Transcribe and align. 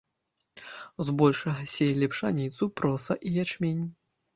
Збольшага 1.11 1.61
сеялі 1.75 2.11
пшаніцу, 2.17 2.63
проса 2.79 3.13
і 3.27 3.41
ячмень. 3.47 3.91